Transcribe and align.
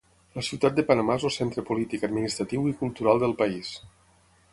La 0.37 0.43
ciutat 0.45 0.77
de 0.77 0.83
Panamà 0.87 1.17
és 1.19 1.25
el 1.29 1.33
centre 1.35 1.63
polític, 1.67 2.05
administratiu 2.07 2.65
i 2.71 2.73
cultural 2.81 3.23
del 3.25 3.37
país. 3.43 3.71